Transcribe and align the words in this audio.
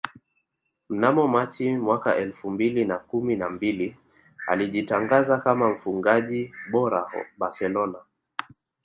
Mnamo 0.89 1.27
Machi 1.27 1.75
mwaka 1.77 2.15
elfu 2.15 2.49
mbili 2.51 2.85
na 2.85 2.99
kumi 2.99 3.35
na 3.35 3.49
mbili 3.49 3.97
alijitangaza 4.47 5.37
kama 5.39 5.69
mfungaji 5.69 6.53
bora 6.71 7.25
Barcelona 7.37 7.99